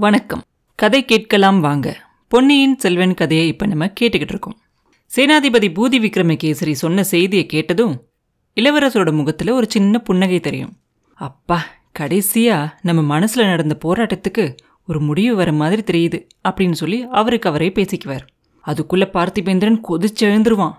[0.00, 0.42] வணக்கம்.
[0.74, 2.00] கதை கேட்கலாம் வாங்க.
[2.28, 4.58] பொன்னியின் செல்வன் கதையை இப்போ நம்ம கேட்டுக்கிட்டு இருக்கோம்.
[5.16, 8.04] சேனாதிபதி பூதி விக்ரமகேசரி சொன்ன செய்தியை கேட்டதும்
[8.56, 10.78] இளவரசரோட முகத்தில் ஒரு சின்ன புன்னகை தெரியும்.
[11.14, 14.56] அப்பா கடைசியாக நம்ம மனசில் நடந்த போராட்டத்துக்கு
[14.86, 18.26] ஒரு முடிவு வர மாதிரி தெரியுது அப்படின்னு சொல்லி அவருக்கு அவரே பேசிக்குவார்.
[18.60, 20.74] அதுக்குள்ளே பார்த்திபேந்திரன் கொதிச்சு எழுந்துருவான்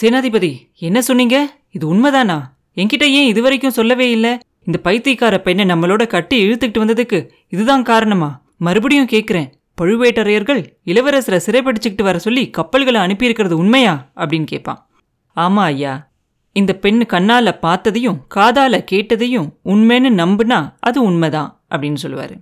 [0.00, 1.58] சேனாதிபதி என்ன சொன்னீங்க?
[1.70, 2.42] இது உண்மைதானா?
[2.74, 4.38] என்கிட்ட ஏன் இதுவரைக்கும் சொல்லவே இல்லை?
[4.62, 8.42] இந்த பைத்தியக்கார பெண்ணை நம்மளோட கட்டி இழுத்துக்கிட்டு வந்ததுக்கு இதுதான் காரணமா?
[8.56, 9.50] மறுபடியும் கேட்குறேன்
[9.80, 14.10] பழுவேட்டரையர்கள் இளவரசரை சிறைப்படிச்சுக்கிட்டு வர சொல்லி கப்பல்களை அனுப்பியிருக்கிறது உண்மையா?
[14.16, 14.88] அப்படின்னு கேட்பான்
[15.36, 16.10] ஆமா ஐயா.
[16.52, 22.34] இந்த பெண் கண்ணால பார்த்ததையும் காதால் கேட்டதையும் உண்மைன்னு நம்புனா அது உண்மைதான் அப்படின்னு சொல்லுவார்.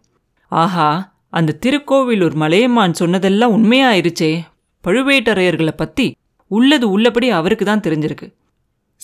[0.49, 4.43] ஆஹா அந்த திருக்கோவிலூர் மலையம்மான் சொன்னதெல்லாம் உண்மையாயிருச்சே.
[4.85, 6.15] பழுவேட்டரையர்களை பற்றி
[6.47, 8.35] உள்ளது உள்ளபடி அவருக்கு தான் தெரிஞ்சிருக்கு.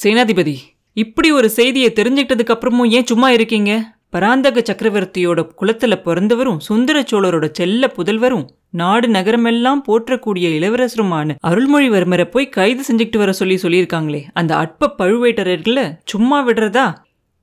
[0.04, 0.56] சேனாதிபதி
[0.92, 3.97] இப்படி ஒரு செய்தியை தெரிஞ்சுக்கிட்டதுக்கப்புறமும் ஏன் சும்மா இருக்கீங்க?
[4.10, 12.82] பராந்தக சக்கரவர்த்தியோட குலத்துல பிறந்தவரும் சுந்தர சோழரோட செல்ல புதல்வரும் நாடு நகரமெல்லாம் போற்றக்கூடிய இளவரசருமான அருள்மொழிவர்மரை போய் கைது
[12.88, 16.94] செஞ்சுக்கிட்டு வர சொல்லி சொல்லியிருக்காங்களே அந்த அற்ப பழுவேட்டரர்களை சும்மா விடுறதா?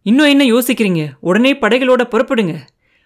[0.01, 1.07] இன்னும் என்ன யோசிக்கிறீங்க?
[1.19, 2.55] உடனே படைகளோட புறப்படுங்க.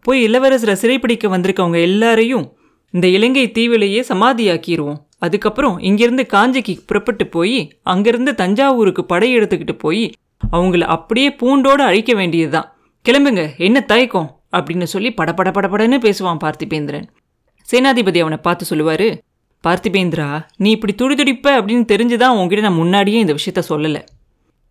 [0.01, 2.57] போய் இளவரசரை சிறைப்பிடிக்க வந்திருக்கவங்க எல்லாரையும்
[2.91, 10.11] இந்த இலங்கை தீவிலேயே சமாதியாக்கிடுவோம் அதுக்கப்புறம் இங்கிருந்து காஞ்சிக்கு புறப்பட்டு போய் அங்கிருந்து தஞ்சாவூருக்கு படை எடுத்துக்கிட்டு போய்
[10.51, 12.78] அவங்கள அப்படியே பூண்டோடு அழிக்க வேண்டியதுதான்.
[13.09, 14.39] கிளம்புங்க என்ன தயக்கம்?
[14.51, 17.03] அப்படின்னு சொல்லி படபட படபடன்னு பேசுவான் பார்த்திபேந்திரன்.
[17.71, 19.17] சேனாதிபதி அவனை பார்த்து சொல்லுவாரு
[19.67, 24.03] பார்த்திபேந்திரா நீ இப்படி துடிதுடிப்ப அப்படின்னு தெரிஞ்சுதான் உங்ககிட்ட நான் முன்னாடியே இந்த விஷயத்த சொல்லலை.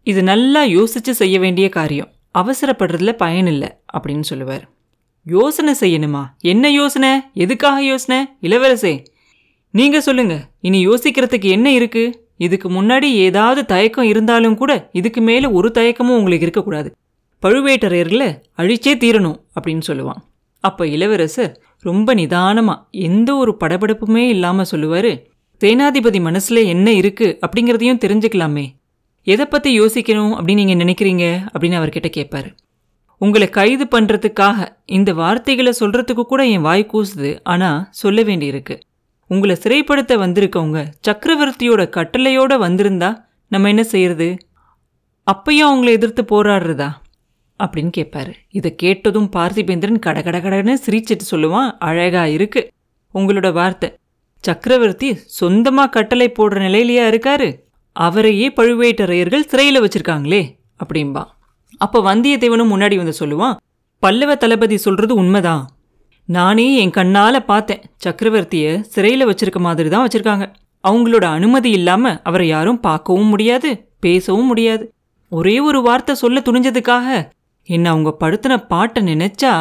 [0.03, 2.13] இது நல்லா யோசிச்சு செய்ய வேண்டிய காரியம்.
[2.39, 4.71] அவசரப்படுறதுல பயன் இல்லை அப்படின்னு சொல்லுவார்.
[5.25, 6.25] யோசனை செய்யணுமா?
[6.39, 7.21] என்ன யோசனை?
[7.35, 8.27] எதுக்காக யோசனை?
[8.43, 9.05] இளவரசே
[9.71, 10.49] நீங்க சொல்லுங்க.
[10.61, 12.29] இனி யோசிக்கிறதுக்கு என்ன இருக்கு?
[12.37, 16.97] இதுக்கு முன்னாடி ஏதாவது தயக்கம் இருந்தாலும் கூட இதுக்கு மேலே ஒரு தயக்கமும் உங்களுக்கு இருக்கக்கூடாது.
[17.43, 20.21] பழுவேட்டரையர்களை அழிச்சே தீரணும் அப்படின்னு சொல்லுவான்.
[20.65, 25.13] அப்போ இளவரசர் ரொம்ப நிதானமாக எந்த ஒரு படபடப்புமே இல்லாமல் சொல்லுவார்
[25.61, 28.67] சேனாதிபதி மனசில் என்ன இருக்குது அப்படிங்கிறதையும் தெரிஞ்சுக்கலாமே.
[29.23, 31.25] எதை பற்றி யோசிக்கணும் அப்படின்னு நீங்கள் நினைக்கிறீங்க?
[31.53, 32.49] அப்படின்னு அவர்கிட்ட கேட்பார்
[33.21, 37.31] உங்களை கைது பண்ணுறதுக்காக இந்த வார்த்தைகளை சொல்கிறதுக்கு கூட என் வாய் கூசுது.
[37.43, 38.75] ஆனால் சொல்ல வேண்டியிருக்கு.
[39.31, 43.11] உங்களை சிறைப்படுத்த வந்திருக்கவங்க சக்கரவர்த்தியோட கட்டளையோடு வந்திருந்தா
[43.47, 44.29] நம்ம என்ன செய்யறது?
[45.27, 46.89] அப்பையும் அவங்கள எதிர்த்து போராடுறதா?
[47.65, 52.63] அப்படின்னு கேட்பாரு இதை கேட்டதும் பார்த்திபேந்திரன் கடகடகடன்னு சிரிச்சிட்டு சொல்லுவான் அழகா இருக்கு.
[53.15, 53.89] உங்களோட வார்த்தை.
[54.45, 55.09] சக்கரவர்த்தி
[55.41, 57.49] சொந்தமா கட்டளை போடுற நிலையிலையா இருக்காரு?
[57.93, 60.43] அவரையே பழுவேட்டரையர்கள் சிறையில் வச்சிருக்காங்களே
[60.83, 61.25] அப்படிம்பா.
[61.77, 63.57] அப்போ வந்தியத்தேவனும் முன்னாடி வந்து சொல்லுவான்
[64.03, 65.65] பல்லவ தளபதி சொல்றது உண்மைதான்.
[66.29, 67.83] நானே என் கண்ணால் பார்த்தேன்.
[68.05, 70.47] சக்கரவர்த்தியை சிறையில் வச்சிருக்க மாதிரி தான் வச்சிருக்காங்க.
[70.85, 73.71] அவங்களோட அனுமதி இல்லாமல் அவரை யாரும் பார்க்கவும் முடியாது
[74.01, 74.85] பேசவும் முடியாது.
[75.33, 77.07] ஒரே ஒரு வார்த்தை சொல்ல துணிஞ்சதுக்காக
[77.75, 79.53] என்னை அவங்க படுத்தின பாட்டை நினைச்சா?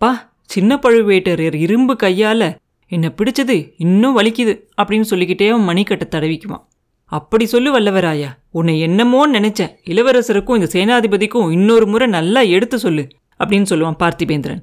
[0.00, 0.10] பா
[0.54, 2.48] சின்ன பழுவேட்டரையர் இரும்பு கையால்
[2.92, 6.64] என்னை பிடிச்சது இன்னும் வலிக்குது அப்படின்னு சொல்லிக்கிட்டே அவன் மணிக்கட்டை தடவிக்குவான்.
[7.12, 9.72] அப்படி சொல்லு வல்லவராயா உன்னை என்னமோன்னு நினைச்சேன்.
[9.90, 13.04] இளவரசருக்கும் இந்த சேனாதிபதிக்கும் இன்னொரு முறை நல்லா எடுத்து சொல்லு
[13.40, 14.62] அப்படின்னு சொல்லுவான் பார்த்திபேந்திரன்.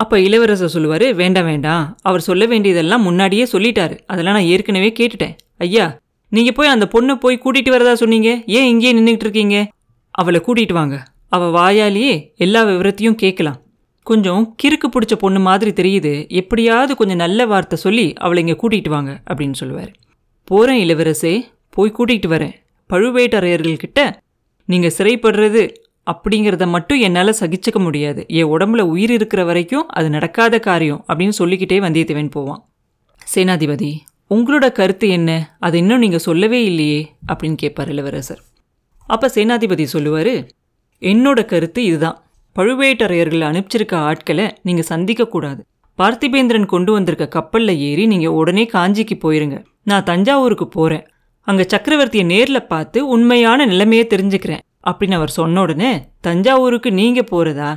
[0.00, 1.84] அப்போ இளவரசர் சொல்லுவார் வேண்டாம் வேண்டாம்.
[2.02, 3.96] அவர் சொல்ல வேண்டியதெல்லாம் முன்னாடியே சொல்லிட்டாரு.
[4.06, 5.34] அதெல்லாம் நான் ஏற்கனவே கேட்டுட்டேன்.
[5.58, 5.86] ஐயா
[6.32, 8.30] நீங்கள் போய் அந்த பொண்ணை போய் கூட்டிகிட்டு வரதா சொன்னீங்க?
[8.58, 9.56] ஏன் இங்கேயே நின்றுக்கிட்டு இருக்கீங்க?
[10.10, 10.96] அவளை கூட்டிட்டு வாங்க.
[11.32, 12.14] அவ வாயாலேயே
[12.44, 13.58] எல்லா விவரத்தையும் கேட்கலாம்.
[14.06, 16.12] கொஞ்சம் கிறுக்கு பிடிச்ச பொண்ணு மாதிரி தெரியுது.
[16.40, 19.92] எப்படியாவது கொஞ்சம் நல்ல வார்த்தை சொல்லி அவளை இங்கே கூட்டிகிட்டு வாங்க அப்படின்னு சொல்லுவார்.
[20.44, 21.34] போகிறேன் இளவரசே
[21.76, 22.54] போய் கூட்டிகிட்டு வரேன்.
[22.90, 24.00] பழுவேட்டரையர்கள்கிட்ட
[24.68, 25.62] நீங்கள் சிறைப்படுறது
[26.06, 28.20] அப்படிங்கிறத மட்டும் என்னால் சகிச்சுக்க முடியாது.
[28.38, 32.62] என் உடம்புல உயிர் இருக்கிற வரைக்கும் அது நடக்காத காரியம் அப்படின்னு சொல்லிக்கிட்டே வந்தியத்தேவன் போவான்.
[33.34, 33.90] சேனாதிபதி
[34.34, 35.30] உங்களோட கருத்து என்ன?
[35.58, 38.42] அதை இன்னும் நீங்கள் சொல்லவே இல்லையே அப்படின்னு கேட்பார் இளவரசர்.
[39.08, 40.34] அப்போ சேனாதிபதி சொல்லுவார்
[41.02, 42.18] என்னோட கருத்து இதுதான்.
[42.56, 45.60] பழுவேட்டரையர்கள் அனுப்பிச்சிருக்க ஆட்களை நீங்கள் சந்திக்கக்கூடாது
[45.98, 49.56] பார்த்திபேந்திரன் கொண்டு வந்திருக்க கப்பலில் ஏறி நீங்கள் உடனே காஞ்சிக்கு போயிருங்க.
[49.90, 51.04] நான் தஞ்சாவூருக்கு போகிறேன்
[51.46, 55.92] அங்கே சக்கரவர்த்தியை நேரில் பார்த்து உண்மையான நிலைமையை தெரிஞ்சுக்கிறேன் அப்படின்னு அவர் சொன்ன உடனே
[56.26, 57.70] தஞ்சாவூருக்கு நீங்கள் போகிறதா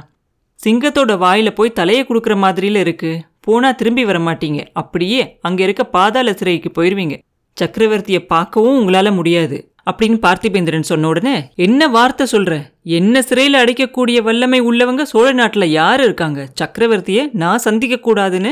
[0.60, 4.60] சிங்கத்தோட வாயில் போய் தலையை கொடுக்குற மாதிரியில் இருக்குது போனால் திரும்பி வர மாட்டீங்க.
[4.82, 7.16] அப்படியே அங்கே இருக்க பாதாள சிறைக்கு போயிடுவீங்க
[7.58, 9.58] சக்கரவர்த்தியை பார்க்கவும் உங்களால் முடியாது.
[9.88, 12.54] அப்படின்னு பார்த்திபேந்திரன் சொன்ன உடனே என்ன வார்த்தை சொல்ற?
[12.84, 16.50] என்ன சிறையில் அடைக்கக்கூடிய வல்லமை உள்ளவங்க சோழ நாட்டில் யார் இருக்காங்க?
[16.62, 18.52] சக்கரவர்த்தியை நான் சந்திக்க கூடாதுன்னு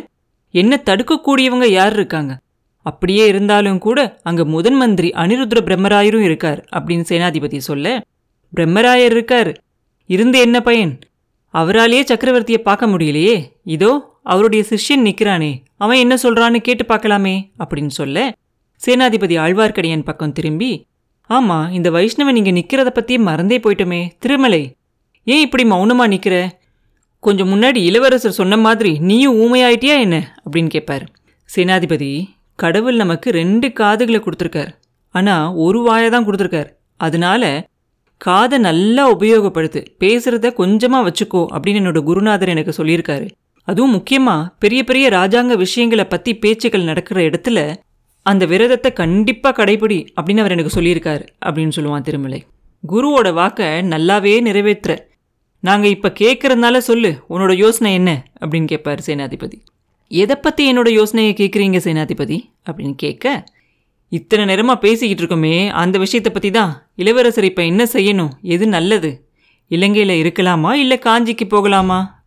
[0.53, 2.33] என்ன தடுக்கக்கூடியவங்க யார் இருக்காங்க?
[2.85, 8.01] அப்படியே இருந்தாலும் கூட அங்க முதன் மந்திரி அனிருத்ர பிரம்மராயரும் இருக்கார் அப்படின்னு சேனாதிபதி சொல்ல
[8.53, 9.51] பிரம்மராயர் இருக்கார்.
[10.05, 10.93] இருந்து என்ன பயன்?
[11.53, 13.35] அவராலேயே சக்கரவர்த்தியை பார்க்க முடியலையே.
[13.63, 13.91] இதோ
[14.23, 15.51] அவருடைய சிஷ்யன் நிக்கிறானே.
[15.77, 18.33] அவன் என்ன சொல்றான்னு கேட்டு பார்க்கலாமே அப்படின்னு சொல்ல
[18.81, 20.71] சேனாதிபதி ஆழ்வார்க்கடியான் பக்கம் திரும்பி
[21.35, 24.01] ஆமாம் இந்த வைஷ்ணவன் இங்கே நிற்கிறத பற்றி மறந்தே போயிட்டோமே.
[24.23, 24.61] திருமலை
[25.27, 26.35] ஏன் இப்படி மௌனமாக நிற்கிற
[27.23, 30.17] கொஞ்சம் முன்னாடி இளவரசர் சொன்ன மாதிரி நீயும் ஊமையாயிட்டியா என்ன?
[30.43, 31.05] அப்படின்னு கேட்பாரு
[31.49, 32.11] சேனாதிபதி
[32.59, 34.71] கடவுள் நமக்கு ரெண்டு காதுகளை கொடுத்துருக்கார்.
[35.15, 36.69] ஆனால் ஒரு வாயை தான் கொடுத்துருக்கார்.
[36.99, 37.43] அதனால
[38.21, 43.27] காதை நல்லா உபயோகப்படுத்து பேசுகிறத கொஞ்சமாக வச்சுக்கோ அப்படின்னு என்னோட குருநாதர் எனக்கு சொல்லியிருக்காரு.
[43.67, 47.59] அதுவும் முக்கியமாக பெரிய பெரிய ராஜாங்க விஷயங்களை பற்றி பேச்சுக்கள் நடக்கிற இடத்துல
[48.23, 52.45] அந்த விரதத்தை கண்டிப்பாக கடைபிடி அப்படின்னு அவர் எனக்கு சொல்லியிருக்காரு அப்படின்னு சொல்லுவான் திருமலை.
[52.89, 54.97] குருவோட வாக்கை நல்லாவே நிறைவேற்றுற.
[55.59, 58.25] நாங்கள் இப்போ கேட்குறதுனால சொல்லு உன்னோட யோசனை என்ன?
[58.39, 59.61] அப்படின்னு கேட்பார் சேனாதிபதி.
[60.07, 62.49] எதை பற்றி என்னோட யோசனையை கேட்குறீங்க சேனாதிபதி?
[62.69, 63.45] அப்படின்னு கேட்க
[64.09, 68.31] இத்தனை நேரமாக பேசிக்கிட்டு இருக்கோமே அந்த விஷயத்தை பற்றி தான் இளவரசர் இப்போ என்ன செய்யணும்?
[68.41, 69.27] எது நல்லது?
[69.67, 70.73] இலங்கையில் இருக்கலாமா?
[70.73, 72.23] இல்லை காஞ்சிக்கு போகலாமா?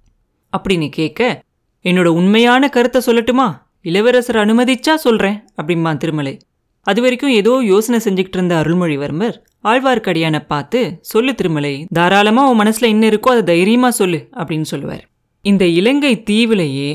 [0.57, 1.43] அப்படின்னு கேட்க
[1.83, 3.63] என்னோட உண்மையான கருத்தை சொல்லட்டுமா?
[3.85, 6.39] இளவரசர் அனுமதிச்சா சொல்கிறேன் அப்படிம்மா திருமலை.
[6.87, 13.09] அது வரைக்கும் ஏதோ யோசனை செஞ்சுக்கிட்டு இருந்த அருள்மொழிவர்மர் ஆழ்வார்க்கடியானை பார்த்து சொல்லு திருமலை தாராளமாக உன் மனசில் என்ன
[13.09, 15.05] இருக்கோ அதை தைரியமாக சொல்லு அப்படின்னு சொல்லுவார்.
[15.45, 16.91] இந்த இலங்கை தீவிலேயே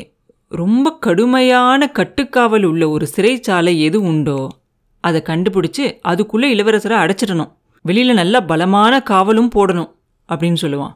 [0.48, 4.40] ரொம்ப கடுமையான கட்டுக்காவல் உள்ள ஒரு சிறைச்சாலை எது உண்டோ
[5.04, 7.52] அதை கண்டுபிடிச்சி அதுக்குள்ளே இளவரசரை அடைச்சிடணும்.
[7.86, 9.92] வெளியில் நல்ல பலமான காவலும் போடணும்
[10.30, 10.96] அப்படின்னு சொல்லுவான்.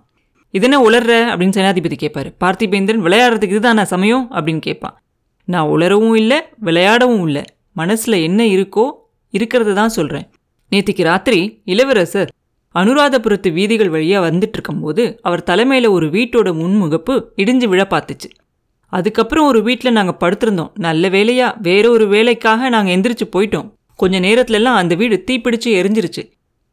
[0.54, 1.14] இதென்ன உளர்ற?
[1.34, 4.28] அப்படின்னு சேனாதிபதி கேட்பாரு பார்த்திபேந்திரன் விளையாடுறதுக்கு இதுதான் சமயம்?
[4.32, 4.98] அப்படின்னு கேட்பான்
[5.48, 6.38] நான் உளரவும் இல்லை
[6.68, 7.44] விளையாடவும் இல்லை.
[7.80, 8.86] மனசில் என்ன இருக்கோ
[9.34, 10.28] இருக்கிறத தான் சொல்கிறேன்
[10.72, 12.32] நேத்திக்கு ராத்திரி இளவரசர்
[12.76, 18.30] அனுராதபுரத்து வீதிகள் வழியாக வந்துட்டு இருக்கும்போது அவர் தலைமையில் ஒரு வீட்டோட முன்முகப்பு இடிஞ்சு விழ பார்த்துச்சு.
[18.94, 20.72] அதுக்கப்புறம் ஒரு வீட்டில் நாங்கள் படுத்திருந்தோம்.
[20.86, 23.68] நல்ல வேலையா வேற ஒரு வேலைக்காக நாங்கள் எந்திரிச்சு போயிட்டோம்.
[23.96, 26.24] கொஞ்ச நேரத்துலலாம் அந்த வீடு தீப்பிடிச்சு எரிஞ்சிருச்சு.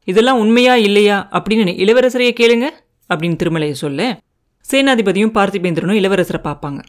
[0.08, 2.68] இதெல்லாம் உண்மையா இல்லையா அப்படின்னு இளவரசரையே கேளுங்க
[3.10, 4.10] அப்படின்னு திருமலையை சொல்ல
[4.64, 6.80] சேனாதிபதியும் பார்த்திபேந்திரனும் இளவரசரை பார்ப்பாங்க.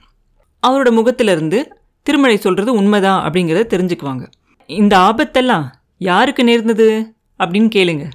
[0.68, 4.26] அவரோட முகத்திலிருந்து திருமலை சொல்கிறது உண்மைதான் அப்படிங்கிறத தெரிஞ்சுக்குவாங்க.
[4.68, 5.64] இந்த ஆபத்தெல்லாம்
[5.98, 8.10] யாருக்கு நேர்ந்தது அப்படின்னு கேளுங்க.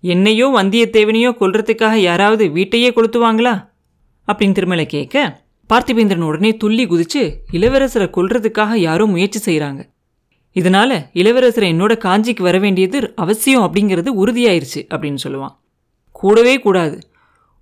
[0.00, 3.68] என்னையோ வந்தியத்தேவனையோ கொல்றதுக்காக யாராவது வீட்டையே கொளுத்துவாங்களா?
[4.26, 5.42] அப்படின்னு திருமலை கேட்க
[5.74, 9.92] பார்த்திபேந்திரன் உடனே துள்ளி குதிச்சு இளவரசரை கொல்றதுக்காக யாரோ முயற்சி செய்கிறாங்க
[10.54, 15.56] இதனால இளவரசரை என்னோட காஞ்சிக்கு வர வேண்டியது அவசியம் அப்படிங்கிறது உறுதியாயிருச்சு அப்படின்னு சொல்லுவான்.
[16.12, 16.98] கூடவே கூடாது.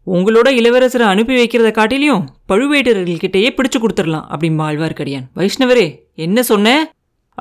[0.06, 6.92] உங்களோட இளவரசரை அனுப்பி வைக்கிறத காட்டிலையும் பழுவேட்டரர்கள்கிட்டயே பிடிச்சு கொடுத்துடலாம் அப்படிம்பா ஆழ்வார்க்கடியான் வைஷ்ணவரே என்ன சொன்ன?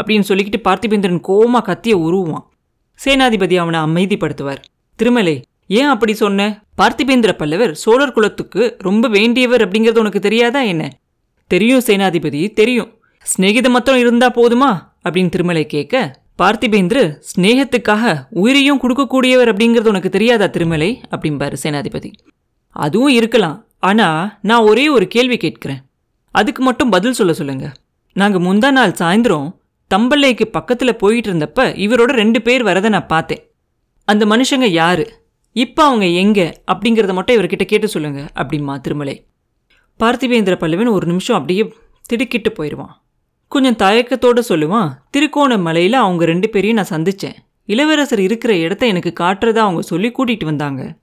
[0.02, 2.46] அப்படின்னு சொல்லிக்கிட்டு பார்த்திபேந்திரன் கோமா கத்திய உருவான்
[3.06, 4.62] சேனாதிபதி அவனை அமைதிப்படுத்துவார்.
[4.96, 6.64] திருமலை ஏன் அப்படி சொன்ன?
[6.78, 10.90] பார்த்திபேந்திர பல்லவர் சோழர் குலத்துக்கு ரொம்ப வேண்டியவர் அப்படிங்கிறது உனக்கு தெரியாதா என்ன?
[11.48, 13.00] தெரியும் சேனாதிபதி தெரியும்.
[13.26, 14.72] சிநேகிதம் மாத்திரம் இருந்தா போதுமா?
[15.04, 21.02] அப்படின்னு திருமலை கேட்க பார்த்திபேந்திர ஸ்நேகத்துக்காக உயிரையும் கொடுக்கக்கூடியவர் அப்படிங்கிறது உனக்கு தெரியாதா திருமலை?
[21.10, 22.12] அப்படிம்பாரு சேனாதிபதி.
[22.76, 23.66] அதுவும் இருக்கலாம்.
[23.80, 25.82] ஆனால் நான் ஒரே ஒரு கேள்வி கேட்குறேன்.
[26.36, 27.74] அதுக்கு மட்டும் பதில் சொல்ல சொல்லுங்க.
[28.14, 29.50] நாங்கள் முந்தா நாள் சாயந்தரம்
[29.92, 33.42] தம்பல்லைக்கு பக்கத்தில் போயிட்டு இருந்தப்ப இவரோட ரெண்டு பேர் வரதை நான் பார்த்தேன்.
[34.06, 35.04] அந்த மனுஷங்க யார்?
[35.56, 36.62] இப்போ அவங்க எங்கே?
[36.72, 39.26] அப்படிங்கிறத மட்டும் இவர்கிட்ட கேட்டு சொல்லுங்க அப்படிமா திருமலை.
[40.00, 42.94] பார்த்திவேந்திர பல்லவன் ஒரு நிமிஷம் அப்படியே திடுக்கிட்டு போயிடுவான்
[43.48, 47.36] கொஞ்சம் தயக்கத்தோட சொல்லுவான் திருக்கோணமலையில் அவங்க ரெண்டு பேரையும் நான் சந்தித்தேன்
[47.66, 50.98] இளவரசர் இருக்கிற இடத்த எனக்கு காட்டுறதா அவங்க சொல்லி கூட்டிகிட்டு வந்தாங்க.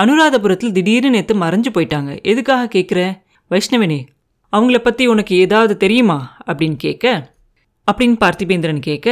[0.00, 2.10] அனுராதபுரத்தில் திடீர்னு நேற்று மறைஞ்சு போயிட்டாங்க.
[2.22, 3.00] எதுக்காக கேட்குற
[3.50, 4.00] வைஷ்ணவினி
[4.52, 6.18] அவங்கள பற்றி உனக்கு ஏதாவது தெரியுமா?
[6.46, 7.34] அப்படின்னு கேட்க
[7.88, 9.08] அப்படின்னு பார்த்திபேந்திரன் கேட்க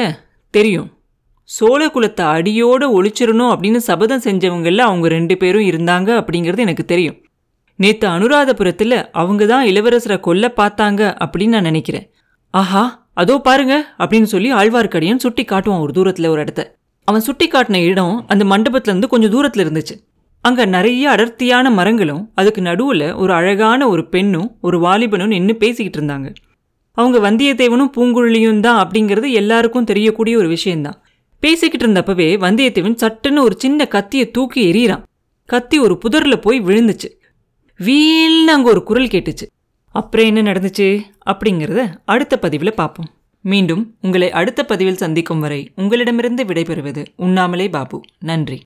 [0.51, 0.89] தெரியும்.
[1.43, 7.19] சோழ குலத்தை அடியோடு ஒழிச்சிடணும் அப்படின்னு சபதம் செஞ்சவங்களில் அவங்க ரெண்டு பேரும் இருந்தாங்க அப்படிங்கிறது எனக்கு தெரியும்.
[7.79, 12.07] நேற்று அனுராதபுரத்தில் அவங்க தான் இளவரசரை கொல்ல பார்த்தாங்க அப்படின்னு நான் நினைக்கிறேன்.
[12.51, 16.63] ஆஹா அதோ பாருங்க அப்படின்னு சொல்லி ஆழ்வார்க்கடியன் சுட்டி காட்டுவான் ஒரு தூரத்தில் ஒரு இடத்த.
[17.09, 19.95] அவன் சுட்டி காட்டின இடம் அந்த மண்டபத்துலேருந்து கொஞ்சம் தூரத்தில் இருந்துச்சு.
[20.47, 26.29] அங்கே நிறைய அடர்த்தியான மரங்களும் அதுக்கு நடுவில் ஒரு அழகான ஒரு பெண்ணும் ஒரு வாலிபனும் நின்று பேசிக்கிட்டு இருந்தாங்க.
[26.93, 30.99] அவங்க வந்தியத்தேவனும் பூங்குழலியும் தான் அப்படிங்கிறது எல்லாருக்கும் தெரியக்கூடிய ஒரு விஷயந்தான்
[31.43, 35.03] பேசிக்கிட்டு இருந்தப்பவே வந்தியத்தேவன் சட்டுன்னு ஒரு சின்ன கத்தியை தூக்கி எறிகிறான்.
[35.45, 37.09] கத்தி ஒரு புதரில் போய் விழுந்துச்சு.
[37.81, 39.47] வீல்னு அங்கே ஒரு குரல் கேட்டுச்சு.
[39.95, 40.89] அப்புறம் என்ன நடந்துச்சு?
[41.27, 43.11] அப்படிங்கிறத அடுத்த பதிவில் பார்ப்போம்.
[43.45, 48.01] மீண்டும் உங்களை அடுத்த பதிவில் சந்திக்கும் வரை உங்களிடமிருந்து விடைபெறுவது உண்ணாமலே பாபு.
[48.21, 48.59] நன்றி.